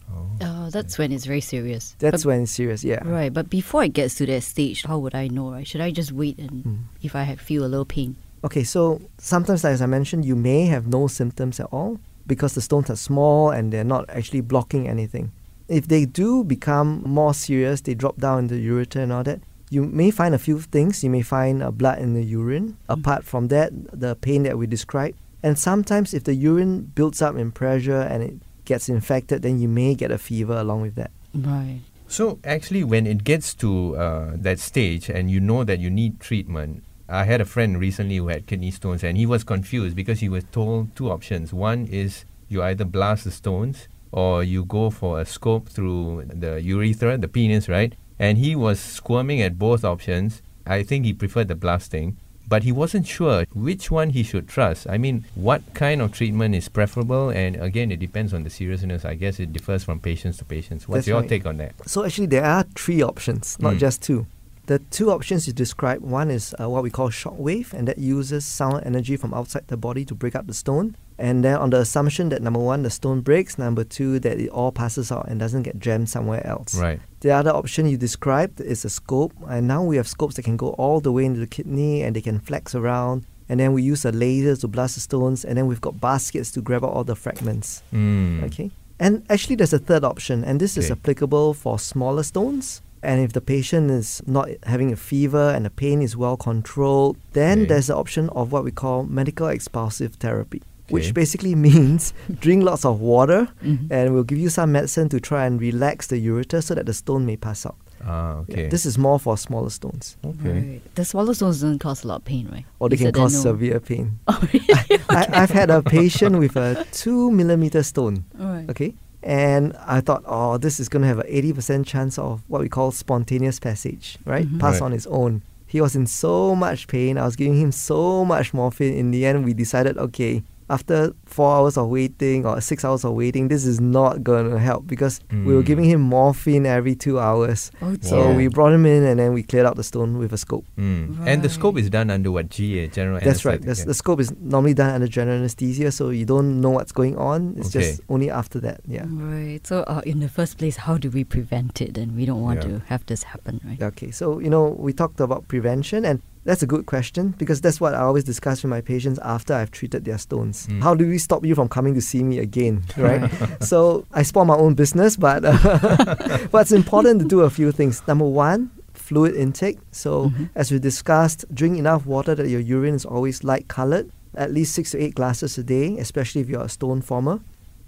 Oh, 0.42 0.68
that's 0.70 0.98
when 0.98 1.12
it's 1.12 1.24
very 1.24 1.40
serious. 1.40 1.94
That's 1.98 2.24
But- 2.24 2.28
when 2.28 2.42
it's 2.42 2.52
serious, 2.52 2.84
yeah. 2.84 3.00
Right, 3.08 3.32
but 3.32 3.48
before 3.48 3.84
it 3.84 3.92
gets 3.94 4.16
to 4.16 4.26
that 4.26 4.42
stage, 4.42 4.82
how 4.84 4.98
would 4.98 5.14
I 5.14 5.28
know? 5.28 5.52
Right? 5.52 5.66
Should 5.66 5.80
I 5.80 5.90
just 5.92 6.12
wait 6.12 6.38
and 6.38 6.64
Mm. 6.64 6.78
if 7.02 7.14
I 7.16 7.22
have 7.22 7.40
feel 7.40 7.64
a 7.64 7.70
little 7.70 7.86
pain? 7.86 8.16
Okay, 8.44 8.64
so 8.64 9.00
sometimes, 9.18 9.64
as 9.64 9.80
I 9.80 9.86
mentioned, 9.86 10.24
you 10.26 10.36
may 10.36 10.66
have 10.66 10.86
no 10.86 11.06
symptoms 11.06 11.58
at 11.60 11.68
all 11.72 11.98
because 12.26 12.54
the 12.54 12.60
stones 12.60 12.90
are 12.90 12.96
small 12.96 13.50
and 13.50 13.72
they're 13.72 13.84
not 13.96 14.04
actually 14.10 14.42
blocking 14.42 14.86
anything. 14.88 15.30
If 15.68 15.88
they 15.88 16.04
do 16.04 16.44
become 16.44 17.02
more 17.06 17.32
serious, 17.34 17.80
they 17.80 17.94
drop 17.94 18.18
down 18.18 18.38
in 18.40 18.46
the 18.48 18.60
ureter 18.68 19.00
and 19.02 19.12
all 19.12 19.24
that, 19.24 19.40
you 19.70 19.82
may 19.84 20.10
find 20.10 20.34
a 20.34 20.38
few 20.38 20.60
things. 20.60 21.02
You 21.02 21.10
may 21.10 21.22
find 21.22 21.62
uh, 21.62 21.70
blood 21.70 21.98
in 21.98 22.14
the 22.14 22.22
urine. 22.22 22.76
Apart 22.88 23.24
from 23.24 23.48
that, 23.48 23.72
the 23.92 24.14
pain 24.16 24.42
that 24.44 24.58
we 24.58 24.66
described. 24.66 25.16
And 25.46 25.56
sometimes, 25.56 26.12
if 26.12 26.24
the 26.24 26.34
urine 26.34 26.90
builds 26.96 27.22
up 27.22 27.36
in 27.36 27.52
pressure 27.52 28.00
and 28.00 28.20
it 28.20 28.34
gets 28.64 28.88
infected, 28.88 29.42
then 29.42 29.60
you 29.60 29.68
may 29.68 29.94
get 29.94 30.10
a 30.10 30.18
fever 30.18 30.54
along 30.54 30.80
with 30.82 30.96
that. 30.96 31.12
Right. 31.32 31.82
So 32.08 32.40
actually, 32.42 32.82
when 32.82 33.06
it 33.06 33.22
gets 33.22 33.54
to 33.62 33.96
uh, 33.96 34.32
that 34.34 34.58
stage 34.58 35.08
and 35.08 35.30
you 35.30 35.38
know 35.38 35.62
that 35.62 35.78
you 35.78 35.88
need 35.88 36.18
treatment, 36.18 36.82
I 37.08 37.22
had 37.22 37.40
a 37.40 37.44
friend 37.44 37.78
recently 37.78 38.16
who 38.16 38.26
had 38.26 38.48
kidney 38.48 38.72
stones 38.72 39.04
and 39.04 39.16
he 39.16 39.24
was 39.24 39.44
confused 39.44 39.94
because 39.94 40.18
he 40.18 40.28
was 40.28 40.42
told 40.50 40.96
two 40.96 41.12
options. 41.12 41.54
One 41.54 41.86
is 41.86 42.24
you 42.48 42.60
either 42.64 42.84
blast 42.84 43.22
the 43.22 43.30
stones 43.30 43.86
or 44.10 44.42
you 44.42 44.64
go 44.64 44.90
for 44.90 45.20
a 45.20 45.24
scope 45.24 45.68
through 45.68 46.24
the 46.26 46.60
urethra, 46.60 47.18
the 47.18 47.28
penis, 47.28 47.68
right? 47.68 47.94
And 48.18 48.36
he 48.38 48.56
was 48.56 48.80
squirming 48.80 49.40
at 49.42 49.60
both 49.60 49.84
options. 49.84 50.42
I 50.66 50.82
think 50.82 51.04
he 51.04 51.12
preferred 51.12 51.46
the 51.46 51.54
blasting, 51.54 52.16
but 52.48 52.62
he 52.62 52.72
wasn't 52.72 53.06
sure 53.06 53.44
which 53.54 53.90
one 53.90 54.10
he 54.10 54.22
should 54.22 54.48
trust. 54.48 54.86
I 54.88 54.98
mean, 54.98 55.24
what 55.34 55.62
kind 55.74 56.00
of 56.00 56.12
treatment 56.12 56.54
is 56.54 56.68
preferable? 56.68 57.30
And 57.30 57.56
again, 57.56 57.90
it 57.90 57.98
depends 57.98 58.32
on 58.32 58.44
the 58.44 58.50
seriousness. 58.50 59.04
I 59.04 59.14
guess 59.14 59.40
it 59.40 59.52
differs 59.52 59.84
from 59.84 60.00
patients 60.00 60.36
to 60.38 60.44
patients. 60.44 60.88
What's 60.88 60.98
That's 60.98 61.08
your 61.08 61.20
right. 61.20 61.28
take 61.28 61.46
on 61.46 61.56
that? 61.58 61.74
So 61.88 62.04
actually, 62.04 62.26
there 62.26 62.44
are 62.44 62.64
three 62.74 63.02
options, 63.02 63.56
not 63.58 63.74
Mm. 63.74 63.78
just 63.78 64.02
two. 64.02 64.26
The 64.66 64.80
two 64.90 65.10
options 65.12 65.46
you 65.46 65.52
described, 65.52 66.02
one 66.02 66.28
is 66.30 66.54
uh, 66.60 66.68
what 66.68 66.82
we 66.82 66.90
call 66.90 67.10
shock 67.10 67.34
wave, 67.38 67.72
and 67.72 67.86
that 67.86 67.98
uses 67.98 68.44
sound 68.44 68.82
energy 68.84 69.16
from 69.16 69.32
outside 69.32 69.68
the 69.68 69.76
body 69.76 70.04
to 70.04 70.14
break 70.14 70.34
up 70.34 70.46
the 70.48 70.54
stone. 70.54 70.96
And 71.18 71.42
then 71.42 71.56
on 71.56 71.70
the 71.70 71.78
assumption 71.80 72.28
that 72.28 72.42
number 72.42 72.60
one, 72.60 72.82
the 72.82 72.90
stone 72.90 73.20
breaks, 73.22 73.56
number 73.58 73.84
two, 73.84 74.18
that 74.20 74.38
it 74.38 74.50
all 74.50 74.70
passes 74.70 75.10
out 75.10 75.28
and 75.28 75.40
doesn't 75.40 75.62
get 75.62 75.78
jammed 75.78 76.10
somewhere 76.10 76.46
else. 76.46 76.74
Right. 76.74 77.00
The 77.20 77.30
other 77.30 77.50
option 77.50 77.86
you 77.88 77.96
described 77.96 78.60
is 78.60 78.84
a 78.84 78.90
scope, 78.90 79.32
and 79.48 79.66
now 79.66 79.82
we 79.82 79.96
have 79.96 80.06
scopes 80.06 80.36
that 80.36 80.42
can 80.42 80.56
go 80.58 80.70
all 80.70 81.00
the 81.00 81.10
way 81.12 81.24
into 81.24 81.40
the 81.40 81.46
kidney 81.46 82.02
and 82.02 82.14
they 82.14 82.20
can 82.20 82.38
flex 82.38 82.74
around. 82.74 83.24
And 83.48 83.58
then 83.60 83.72
we 83.72 83.82
use 83.82 84.04
a 84.04 84.12
laser 84.12 84.56
to 84.56 84.68
blast 84.68 84.96
the 84.96 85.00
stones, 85.00 85.44
and 85.44 85.56
then 85.56 85.66
we've 85.66 85.80
got 85.80 86.00
baskets 86.00 86.50
to 86.52 86.60
grab 86.60 86.84
out 86.84 86.90
all 86.90 87.04
the 87.04 87.16
fragments. 87.16 87.82
Mm. 87.94 88.42
Okay. 88.44 88.70
And 88.98 89.24
actually, 89.30 89.56
there's 89.56 89.72
a 89.72 89.78
third 89.78 90.04
option, 90.04 90.42
and 90.44 90.58
this 90.60 90.76
is 90.76 90.90
applicable 90.90 91.54
for 91.54 91.78
smaller 91.78 92.22
stones. 92.24 92.82
And 93.02 93.20
if 93.20 93.32
the 93.34 93.40
patient 93.40 93.90
is 93.90 94.20
not 94.26 94.48
having 94.64 94.90
a 94.90 94.96
fever 94.96 95.50
and 95.54 95.64
the 95.64 95.70
pain 95.70 96.02
is 96.02 96.16
well 96.16 96.36
controlled, 96.36 97.16
then 97.34 97.60
Okay. 97.60 97.68
there's 97.68 97.86
the 97.86 97.94
option 97.96 98.28
of 98.30 98.50
what 98.52 98.64
we 98.64 98.72
call 98.72 99.04
medical 99.04 99.46
expulsive 99.46 100.14
therapy, 100.14 100.62
Okay. 100.86 100.94
which 100.94 101.14
basically 101.14 101.54
means 101.68 102.12
drink 102.40 102.62
lots 102.64 102.84
of 102.84 103.00
water 103.00 103.48
Mhm. 103.64 103.90
and 103.90 104.14
we'll 104.14 104.22
give 104.24 104.38
you 104.38 104.48
some 104.48 104.70
medicine 104.72 105.08
to 105.08 105.18
try 105.20 105.44
and 105.46 105.60
relax 105.60 106.06
the 106.06 106.16
ureter 106.24 106.62
so 106.62 106.74
that 106.74 106.86
the 106.86 106.94
stone 106.94 107.26
may 107.26 107.36
pass 107.36 107.66
out. 107.66 107.74
Ah, 108.04 108.34
Yeah, 108.46 108.54
okay. 108.54 108.68
This 108.68 108.86
is 108.86 108.96
more 108.98 109.18
for 109.18 109.36
smaller 109.36 109.70
stones, 109.70 110.16
okay. 110.24 110.52
Right. 110.52 110.94
The 110.94 111.04
smaller 111.04 111.34
stones 111.34 111.60
don't 111.60 111.78
cause 111.80 112.04
a 112.04 112.08
lot 112.08 112.16
of 112.16 112.24
pain, 112.24 112.48
right? 112.52 112.64
or 112.78 112.88
they 112.88 112.96
You 112.96 113.06
can 113.06 113.12
cause 113.12 113.34
no. 113.34 113.40
severe 113.52 113.80
pain. 113.80 114.18
Oh, 114.28 114.38
really? 114.52 115.00
I, 115.10 115.26
I've 115.42 115.50
had 115.50 115.70
a 115.70 115.82
patient 115.82 116.38
with 116.38 116.56
a 116.56 116.86
two 116.92 117.30
millimeter 117.32 117.82
stone. 117.82 118.24
Alright. 118.40 118.70
Okay. 118.70 118.94
And 119.24 119.72
I 119.84 120.00
thought, 120.02 120.22
oh, 120.24 120.56
this 120.56 120.78
is 120.78 120.88
going 120.88 121.02
to 121.02 121.08
have 121.08 121.18
an 121.18 121.26
80% 121.26 121.84
chance 121.84 122.16
of 122.16 122.42
what 122.46 122.60
we 122.60 122.68
call 122.68 122.92
spontaneous 122.92 123.58
passage, 123.58 124.18
right? 124.24 124.46
Mhm. 124.46 124.60
Pass 124.60 124.74
Right. 124.74 124.82
on 124.86 124.92
its 124.92 125.06
own. 125.08 125.42
He 125.66 125.80
was 125.80 125.96
in 125.96 126.06
so 126.06 126.54
much 126.54 126.86
pain. 126.86 127.18
I 127.18 127.24
was 127.24 127.34
giving 127.34 127.58
him 127.60 127.72
so 127.72 128.24
much 128.24 128.54
morphine. 128.54 128.94
In 128.94 129.10
the 129.10 129.26
end, 129.26 129.44
we 129.44 129.52
decided, 129.52 129.98
okay, 129.98 130.44
after 130.68 131.12
four 131.26 131.54
hours 131.56 131.76
of 131.76 131.88
waiting 131.88 132.44
or 132.44 132.60
six 132.60 132.84
hours 132.84 133.04
of 133.04 133.12
waiting, 133.14 133.48
this 133.48 133.64
is 133.64 133.80
not 133.80 134.24
going 134.24 134.50
to 134.50 134.58
help 134.58 134.86
because 134.86 135.20
we 135.30 135.54
were 135.54 135.62
Mm. 135.62 135.66
giving 135.66 135.84
him 135.84 136.00
morphine 136.00 136.66
every 136.66 136.94
two 136.96 137.18
hours. 137.20 137.70
Oh, 137.80 137.94
So 138.00 138.32
we 138.34 138.48
brought 138.48 138.72
him 138.72 138.84
in 138.86 139.04
and 139.04 139.20
then 139.20 139.32
we 139.32 139.42
cleared 139.42 139.66
out 139.66 139.76
the 139.76 139.84
stone 139.84 140.18
with 140.18 140.32
a 140.32 140.38
scope. 140.38 140.64
Mm. 140.78 141.18
And 141.26 141.42
the 141.42 141.48
scope 141.48 141.78
is 141.78 141.88
done 141.88 142.10
under 142.10 142.30
what? 142.32 142.48
GA, 142.50 142.88
general 142.88 143.20
That's 143.22 143.44
right. 143.44 143.60
That's, 143.62 143.80
yeah. 143.80 143.84
the 143.86 143.94
scope 143.94 144.18
is 144.20 144.32
normally 144.40 144.74
done 144.74 144.90
under 144.94 145.06
general 145.06 145.36
anesthesia, 145.38 145.92
so 145.92 146.10
you 146.10 146.24
don't 146.24 146.60
know 146.60 146.70
what's 146.70 146.92
going 146.92 147.16
on. 147.16 147.54
It's 147.58 147.68
Okay. 147.74 147.86
just 147.90 148.00
only 148.08 148.30
after 148.30 148.58
that. 148.60 148.80
Yeah. 148.86 149.06
Right. 149.08 149.64
So, 149.66 149.82
uh, 149.86 150.00
in 150.04 150.18
the 150.20 150.28
first 150.28 150.58
place, 150.58 150.76
how 150.78 150.98
do 150.98 151.10
we 151.10 151.22
prevent 151.24 151.80
it? 151.80 151.96
And 151.96 152.16
we 152.16 152.24
don't 152.26 152.42
want 152.42 152.62
Yeah. 152.62 152.68
to 152.78 152.82
have 152.86 153.06
this 153.06 153.22
happen, 153.22 153.60
right? 153.64 153.80
Okay, 153.80 154.10
so 154.10 154.38
you 154.40 154.50
know 154.50 154.74
we 154.78 154.92
talked 154.92 155.20
about 155.20 155.46
prevention, 155.48 156.04
and 156.04 156.20
that's 156.46 156.62
a 156.62 156.66
good 156.66 156.86
question 156.86 157.34
because 157.38 157.60
that's 157.60 157.80
what 157.80 157.92
I 157.94 157.98
always 157.98 158.24
discuss 158.24 158.62
with 158.62 158.70
my 158.70 158.80
patients 158.80 159.18
after 159.22 159.52
I've 159.52 159.70
treated 159.70 160.04
their 160.04 160.16
stones. 160.18 160.66
Mm. 160.68 160.82
How 160.82 160.94
do 160.94 161.06
we 161.06 161.18
stop 161.18 161.44
you 161.44 161.54
from 161.54 161.68
coming 161.68 161.92
to 161.94 162.00
see 162.00 162.22
me 162.22 162.38
again, 162.38 162.84
right? 162.96 163.28
so 163.62 164.06
I 164.12 164.22
spoil 164.22 164.44
my 164.46 164.56
own 164.56 164.74
business, 164.74 165.16
but 165.16 165.44
uh, 165.44 166.46
but 166.52 166.62
it's 166.62 166.72
important 166.72 167.20
to 167.20 167.26
do 167.26 167.40
a 167.40 167.50
few 167.50 167.72
things. 167.72 168.00
Number 168.08 168.24
one, 168.24 168.70
fluid 168.94 169.34
intake. 169.36 169.78
So 169.92 170.30
Mhm. 170.30 170.48
as 170.54 170.70
we 170.72 170.78
discussed, 170.78 171.44
drink 171.54 171.76
enough 171.78 172.06
water 172.06 172.34
that 172.34 172.48
your 172.48 172.60
urine 172.60 172.94
is 172.94 173.04
always 173.04 173.44
light 173.44 173.68
colored, 173.68 174.10
at 174.34 174.52
least 174.52 174.74
six 174.74 174.92
to 174.92 174.98
eight 175.02 175.14
glasses 175.14 175.58
a 175.58 175.62
day, 175.62 175.98
especially 175.98 176.40
if 176.40 176.48
you're 176.48 176.64
a 176.64 176.68
stone 176.68 177.02
former. 177.02 177.40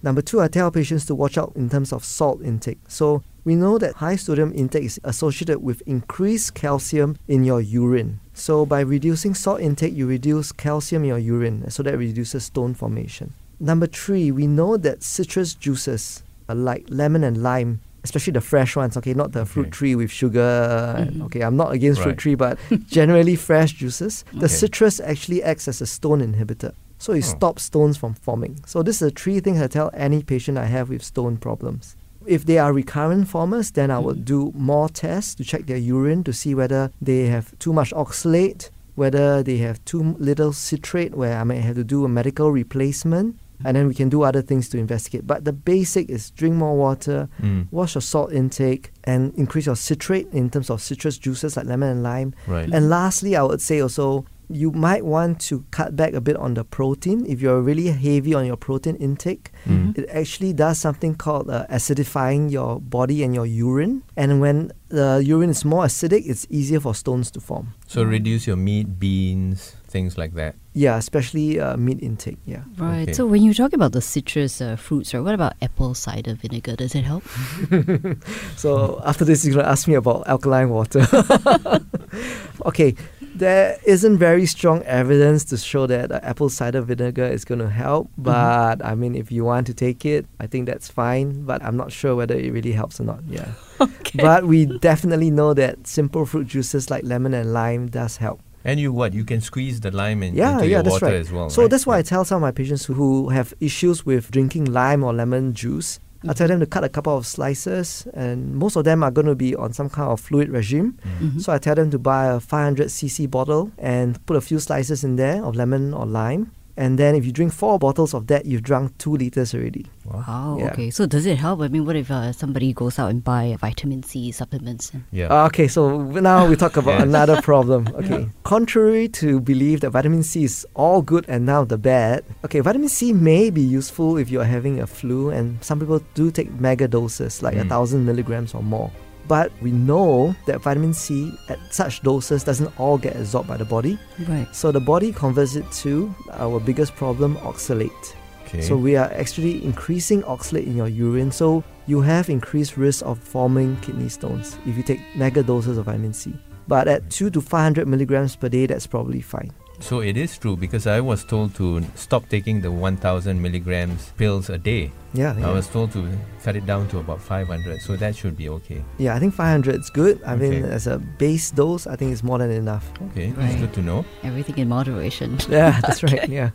Number 0.03 0.23
two, 0.23 0.41
I 0.41 0.49
tell 0.49 0.71
patients 0.71 1.07
to 1.07 1.15
watch 1.15 1.37
out 1.37 1.53
in 1.57 1.69
terms 1.71 1.93
of 1.93 2.05
salt 2.05 2.41
intake. 2.43 2.79
So 2.88 3.23
we 3.45 3.57
know 3.57 3.79
that 3.79 3.95
high 3.97 4.15
sodium 4.17 4.53
intake 4.55 4.85
is 4.85 5.00
associated 5.03 5.59
with 5.61 5.83
increased 5.87 6.55
calcium 6.55 7.17
in 7.27 7.43
your 7.43 7.61
urine. 7.61 8.21
So 8.38 8.64
by 8.64 8.80
reducing 8.80 9.35
salt 9.35 9.61
intake, 9.61 9.95
you 9.95 10.07
reduce 10.07 10.52
calcium 10.52 11.02
in 11.02 11.09
your 11.09 11.18
urine, 11.18 11.68
so 11.71 11.83
that 11.83 11.99
reduces 11.99 12.45
stone 12.45 12.73
formation. 12.73 13.33
Number 13.61 13.87
three, 13.88 14.30
we 14.30 14.47
know 14.47 14.76
that 14.76 15.02
citrus 15.02 15.54
juices, 15.54 16.23
uh, 16.49 16.54
like 16.54 16.87
lemon 16.88 17.25
and 17.25 17.42
lime, 17.42 17.80
especially 18.04 18.33
the 18.35 18.40
fresh 18.40 18.76
ones, 18.76 18.97
okay, 18.97 19.12
not 19.12 19.33
the 19.33 19.45
fruit 19.45 19.73
tree 19.73 19.97
with 19.97 20.11
sugar. 20.11 20.95
and- 20.97 21.16
Mhm. 21.16 21.23
Okay, 21.25 21.40
I'm 21.40 21.57
not 21.57 21.73
against 21.73 22.00
fruit 22.00 22.16
tree, 22.16 22.37
but 22.37 22.57
generally 22.87 23.35
fresh 23.35 23.73
juices. 23.73 24.25
The 24.33 24.47
Okay. 24.47 24.54
citrus 24.54 25.00
actually 25.00 25.42
acts 25.42 25.66
as 25.66 25.80
a 25.80 25.87
stone 25.87 26.21
inhibitor. 26.21 26.73
So 26.99 27.12
it 27.12 27.25
Oh. 27.25 27.28
stops 27.37 27.64
stones 27.64 27.97
from 27.97 28.14
forming. 28.14 28.61
So 28.66 28.83
this 28.85 28.97
is 29.02 29.11
the 29.11 29.11
three 29.11 29.40
things 29.40 29.61
I 29.61 29.66
tell 29.66 29.90
any 29.95 30.23
patient 30.23 30.57
I 30.59 30.66
have 30.66 30.88
with 30.88 31.02
stone 31.02 31.37
problems. 31.38 31.97
If 32.29 32.45
they 32.45 32.59
are 32.59 32.73
recurrent 32.73 33.27
formers, 33.29 33.71
then 33.71 33.91
I 33.91 33.99
would 33.99 34.25
do 34.25 34.53
more 34.55 34.89
tests 34.91 35.35
to 35.37 35.45
check 35.45 35.67
their 35.67 35.79
urine 35.79 36.23
to 36.25 36.33
see 36.33 36.55
whether 36.55 36.91
they 37.01 37.27
have 37.27 37.59
too 37.59 37.73
much 37.73 37.91
oxalate, 37.93 38.71
whether 38.97 39.43
they 39.43 39.57
have 39.59 39.83
too 39.85 40.15
little 40.19 40.53
citrate, 40.53 41.15
where 41.15 41.39
I 41.39 41.45
may 41.45 41.61
have 41.61 41.77
to 41.77 41.85
do 41.85 42.05
a 42.05 42.09
medical 42.09 42.53
replacement, 42.53 43.37
and 43.65 43.77
then 43.77 43.89
we 43.89 43.95
can 43.95 44.09
do 44.09 44.23
other 44.23 44.43
things 44.43 44.69
to 44.69 44.79
investigate. 44.79 45.27
But 45.27 45.45
the 45.45 45.53
basic 45.53 46.11
is 46.11 46.31
drink 46.31 46.55
more 46.55 46.77
water, 46.77 47.29
Mm. 47.43 47.67
watch 47.73 47.95
your 47.95 48.03
salt 48.03 48.31
intake, 48.33 48.93
and 49.05 49.33
increase 49.35 49.67
your 49.67 49.77
citrate 49.77 50.29
in 50.33 50.51
terms 50.51 50.69
of 50.71 50.81
citrus 50.83 51.17
juices 51.19 51.57
like 51.57 51.67
lemon 51.67 51.89
and 51.91 52.03
lime. 52.03 52.35
Right. 52.47 52.69
And 52.71 52.89
lastly, 52.91 53.35
I 53.37 53.43
would 53.43 53.61
say 53.63 53.81
also 53.81 54.27
you 54.50 54.71
might 54.73 55.05
want 55.05 55.40
to 55.40 55.64
cut 55.71 55.95
back 55.97 56.14
a 56.14 56.21
bit 56.21 56.37
on 56.37 56.55
the 56.55 56.64
protein. 56.64 57.26
If 57.26 57.40
you're 57.43 57.61
really 57.61 57.88
heavy 57.88 58.33
on 58.35 58.47
your 58.47 58.57
protein 58.57 58.97
intake, 58.97 59.50
Mm. 59.67 59.99
it 59.99 60.09
actually 60.09 60.52
does 60.55 60.78
something 60.78 61.14
called 61.14 61.50
uh, 61.50 61.67
acidifying 61.71 62.50
your 62.50 62.81
body 62.81 63.23
and 63.23 63.35
your 63.35 63.45
urine. 63.45 64.02
And 64.17 64.40
when 64.40 64.73
the 64.88 65.21
urine 65.25 65.50
is 65.50 65.64
more 65.64 65.85
acidic, 65.85 66.23
it's 66.26 66.47
easier 66.49 66.81
for 66.81 66.95
stones 66.95 67.31
to 67.33 67.40
form. 67.40 67.75
So 67.87 68.02
reduce 68.02 68.47
your 68.47 68.57
meat, 68.57 68.99
beans, 68.99 69.76
things 69.88 70.17
like 70.17 70.33
that. 70.35 70.55
Yeah, 70.73 70.97
especially 70.97 71.59
uh, 71.61 71.76
meat 71.76 71.99
intake. 72.02 72.38
Yeah. 72.47 72.62
Right. 72.78 73.02
Okay. 73.02 73.12
So, 73.12 73.26
when 73.26 73.43
you 73.43 73.52
talk 73.52 73.73
about 73.73 73.90
the 73.93 74.00
citrus 74.00 74.61
uh, 74.61 74.76
fruits, 74.76 75.12
right, 75.12 75.21
what 75.21 75.35
about 75.35 75.55
apple 75.61 75.93
cider 75.95 76.35
vinegar? 76.35 76.76
Does 76.76 76.95
it 76.95 77.02
help? 77.02 77.25
So 78.57 79.00
after 79.05 79.25
this, 79.25 79.45
you're 79.45 79.57
gonna 79.57 79.69
ask 79.69 79.88
me 79.88 79.95
about 79.95 80.28
alkaline 80.28 80.69
water. 80.71 81.02
okay, 82.67 82.95
there 83.38 83.78
isn't 83.85 84.18
very 84.18 84.47
strong 84.47 84.83
evidence 84.83 85.45
to 85.45 85.57
show 85.57 85.87
that 85.87 86.11
uh, 86.12 86.21
apple 86.23 86.49
cider 86.49 86.80
vinegar 86.83 87.25
is 87.26 87.45
going 87.45 87.61
to 87.61 87.71
help. 87.71 88.11
But 88.18 88.85
I 88.85 88.95
mean, 88.95 89.14
if 89.14 89.30
you 89.33 89.45
want 89.45 89.66
to 89.68 89.75
take 89.75 90.04
it, 90.04 90.26
I 90.40 90.47
think 90.47 90.66
that's 90.66 90.88
fine. 90.88 91.45
But 91.45 91.62
I'm 91.62 91.76
not 91.76 91.92
sure 91.92 92.14
whether 92.16 92.35
it 92.35 92.52
really 92.52 92.73
helps 92.73 93.00
or 93.00 93.04
not. 93.04 93.21
Yeah. 93.28 93.49
Okay. 93.80 94.18
But 94.21 94.45
we 94.45 94.66
definitely 94.66 95.30
know 95.30 95.54
that 95.54 95.87
simple 95.87 96.26
fruit 96.26 96.49
juices 96.49 96.90
like 96.90 97.04
lemon 97.04 97.33
and 97.33 97.52
lime 97.52 97.87
does 97.87 98.16
help. 98.16 98.40
And 98.64 98.80
you 98.80 98.92
what? 98.92 99.14
You 99.14 99.25
can 99.25 99.40
squeeze 99.40 99.78
the 99.80 99.92
lime 99.92 100.21
in, 100.25 100.35
Yeah, 100.35 100.54
into 100.54 100.64
yeah, 100.66 100.71
your 100.71 100.83
that's 100.83 100.95
water 100.95 101.07
right. 101.07 101.14
as 101.14 101.30
well. 101.30 101.49
So 101.49 101.62
right? 101.62 101.71
that's 101.71 101.87
why 101.87 101.99
I 101.99 102.02
tell 102.02 102.25
some 102.25 102.37
of 102.37 102.42
my 102.42 102.50
patients 102.50 102.87
who 102.87 103.28
have 103.28 103.54
issues 103.61 104.04
with 104.04 104.33
drinking 104.33 104.64
lime 104.73 105.04
or 105.04 105.12
lemon 105.12 105.54
juice, 105.54 106.00
I 106.27 106.33
tell 106.33 106.49
them 106.49 106.59
to 106.61 106.67
cut 106.67 106.83
a 106.83 106.89
couple 106.89 107.17
of 107.17 107.27
slices, 107.27 108.07
and 108.13 108.57
most 108.57 108.75
of 108.77 108.83
them 108.85 109.03
are 109.05 109.11
going 109.11 109.27
to 109.29 109.37
be 109.37 109.55
on 109.55 109.73
some 109.73 109.89
kind 109.89 110.11
of 110.11 110.21
fluid 110.21 110.49
regime. 110.49 110.99
Mm. 111.21 111.31
Mhm. 111.35 111.41
So 111.43 111.53
I 111.53 111.59
tell 111.59 111.77
them 111.77 111.91
to 111.91 111.99
buy 111.99 112.27
a 112.27 112.41
500cc 112.41 113.27
bottle 113.31 113.71
and 113.79 114.19
put 114.27 114.37
a 114.37 114.41
few 114.41 114.59
slices 114.59 115.05
in 115.05 115.17
there 115.17 115.45
of 115.45 115.55
lemon 115.55 115.95
or 115.95 116.07
lime. 116.07 116.51
And 116.79 116.97
then 116.97 117.17
if 117.19 117.27
you 117.27 117.33
drink 117.33 117.53
four 117.53 117.77
bottles 117.79 118.15
of 118.15 118.29
that, 118.29 118.47
you've 118.47 118.63
drunk 118.63 118.97
two 119.03 119.17
liters 119.19 119.53
already. 119.53 119.87
Wow. 120.07 120.23
Wow. 120.29 120.57
Yeah. 120.61 120.71
Okay. 120.73 120.91
So, 120.91 121.07
does 121.07 121.27
it 121.27 121.37
help? 121.37 121.61
I 121.61 121.67
mean, 121.67 121.85
what 121.85 121.97
if 121.97 122.09
uh, 122.09 122.31
somebody 122.33 122.73
goes 122.73 122.99
out 123.01 123.11
and 123.11 123.19
buy 123.23 123.57
vitamin 123.59 124.05
C 124.05 124.31
supplements? 124.31 124.93
Yeah. 125.11 125.27
Uh, 125.27 125.47
okay, 125.51 125.67
so 125.67 126.03
now 126.31 126.47
we 126.47 126.55
talk 126.55 126.77
about 126.79 126.95
Yes. 127.03 127.09
another 127.11 127.43
problem. 127.43 127.89
Okay, 127.99 128.31
contrary 128.45 129.09
to 129.21 129.41
believe 129.41 129.81
that 129.83 129.91
vitamin 129.91 130.23
C 130.23 130.45
is 130.45 130.65
all 130.75 131.03
good 131.03 131.25
and 131.29 131.45
now 131.45 131.65
the 131.65 131.77
bad. 131.77 132.23
Okay, 132.45 132.61
vitamin 132.61 132.89
C 132.89 133.13
may 133.13 133.51
be 133.51 133.61
useful 133.61 134.17
if 134.17 134.31
you 134.31 134.41
are 134.41 134.47
having 134.57 134.79
a 134.81 134.87
flu, 134.87 135.31
and 135.31 135.59
some 135.65 135.81
people 135.81 136.01
do 136.15 136.31
take 136.31 136.49
mega 136.61 136.87
doses, 136.87 137.43
like 137.43 137.57
a 137.57 137.65
Mm. 137.67 137.69
thousand 137.69 138.07
milligrams 138.07 138.55
or 138.55 138.63
more. 138.63 138.91
But 139.29 139.53
we 139.61 139.71
know 139.71 140.35
that 140.47 140.61
vitamin 140.63 140.95
C 140.95 141.33
at 141.49 141.59
such 141.71 142.03
doses 142.03 142.43
doesn't 142.45 142.73
all 142.81 142.97
get 142.99 143.15
absorbed 143.15 143.49
by 143.49 143.57
the 143.59 143.65
body. 143.65 143.99
right. 144.27 144.49
So 144.55 144.73
the 144.73 144.81
body 144.81 145.13
converts 145.13 145.55
it 145.55 145.71
to 145.83 146.15
our 146.33 146.59
biggest 146.59 146.97
problem, 146.97 147.37
oxalate. 147.37 148.15
okay. 148.47 148.63
So 148.63 148.77
we 148.77 148.97
are 148.97 149.11
actually 149.13 149.63
increasing 149.65 150.23
oxalate 150.23 150.67
in 150.67 150.77
your 150.77 150.89
urine. 150.89 151.31
So 151.31 151.63
you 151.87 152.01
have 152.01 152.31
increased 152.31 152.77
risk 152.77 153.05
of 153.05 153.19
forming 153.19 153.77
kidney 153.81 154.09
stones 154.09 154.59
if 154.67 154.77
you 154.77 154.83
take 154.83 155.01
mega 155.15 155.43
doses 155.43 155.77
of 155.79 155.85
vitamin 155.85 156.13
C. 156.15 156.33
But 156.67 156.89
at 156.89 157.09
2 157.11 157.31
to 157.31 157.41
500 157.41 157.87
milligrams 157.89 158.37
per 158.37 158.49
day, 158.49 158.67
that's 158.67 158.87
probably 158.87 159.21
fine. 159.23 159.53
So 159.81 160.01
it 160.01 160.17
is 160.17 160.37
true 160.37 160.57
because 160.57 160.87
I 160.87 161.01
was 161.01 161.25
told 161.25 161.55
to 161.55 161.83
stop 161.95 162.29
taking 162.29 162.61
the 162.61 162.71
1000 162.71 163.41
milligrams 163.41 164.11
pills 164.17 164.51
a 164.51 164.59
day. 164.59 164.91
Yeah, 165.15 165.35
I 165.37 165.41
yeah. 165.41 165.53
was 165.53 165.69
told 165.69 165.93
to 165.93 166.09
cut 166.43 166.57
it 166.57 166.67
down 166.67 166.89
to 166.89 166.99
about 166.99 167.21
500. 167.23 167.81
So 167.81 167.97
that 167.97 168.15
should 168.17 168.37
be 168.37 168.49
okay. 168.49 168.83
yeah 168.99 169.15
I 169.15 169.19
think 169.21 169.35
500 169.35 169.77
is 169.81 169.89
good. 169.91 170.21
I 170.27 170.35
mean, 170.37 170.65
as 170.65 170.87
a 170.87 170.99
base 170.99 171.51
dose, 171.53 171.87
I 171.87 171.97
think 171.97 172.13
it's 172.13 172.23
more 172.25 172.39
than 172.39 172.51
enough. 172.51 172.91
Okay, 173.11 173.31
that's 173.31 173.53
Right. 173.53 173.61
good 173.61 173.73
to 173.75 173.83
know. 173.83 174.05
Everything 174.25 174.59
in 174.59 174.69
moderation. 174.69 175.39
Yeah, 175.49 175.81
that's 175.83 176.03
right. 176.03 176.29
Yeah. 176.29 176.51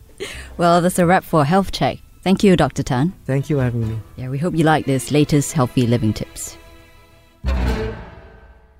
Well, 0.57 0.81
that's 0.81 0.99
a 0.99 1.05
wrap 1.05 1.23
for 1.23 1.45
Health 1.45 1.71
Check. 1.71 1.99
Thank 2.23 2.43
you, 2.43 2.55
Dr. 2.55 2.83
Tan. 2.83 3.13
Thank 3.25 3.49
you 3.49 3.57
for 3.57 3.63
having 3.63 3.87
me. 3.89 3.99
Yeah, 4.17 4.29
we 4.29 4.37
hope 4.37 4.55
you 4.55 4.63
like 4.63 4.85
this 4.85 5.11
latest 5.11 5.53
healthy 5.53 5.87
living 5.87 6.13
tips. 6.13 6.57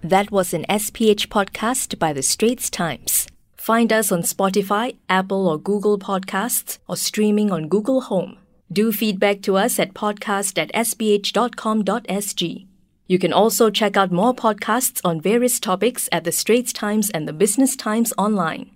That 0.02 0.32
was 0.32 0.54
an 0.54 0.66
SPH 0.70 1.28
podcast 1.30 1.98
by 1.98 2.12
The 2.14 2.22
Straits 2.22 2.70
Times. 2.70 3.28
Find 3.64 3.94
us 3.94 4.12
on 4.12 4.24
Spotify, 4.24 4.98
Apple 5.08 5.48
or 5.48 5.58
Google 5.58 5.98
Podcasts, 5.98 6.80
or 6.86 6.98
streaming 6.98 7.50
on 7.50 7.70
Google 7.70 8.02
Home. 8.02 8.38
Do 8.70 8.92
feedback 8.92 9.42
to 9.44 9.56
us 9.56 9.80
at 9.80 9.94
podcast 9.94 10.58
at 10.62 10.70
sph.com.sg. 10.74 12.68
You 13.08 13.20
can 13.20 13.32
also 13.32 13.70
check 13.70 13.96
out 13.96 14.12
more 14.12 14.36
podcasts 14.36 15.00
on 15.06 15.22
various 15.22 15.62
topics 15.62 16.10
at 16.12 16.26
The 16.26 16.34
Straits 16.34 16.74
Times 16.74 17.10
and 17.12 17.26
The 17.26 17.32
Business 17.32 17.78
Times 17.78 18.12
online. 18.18 18.70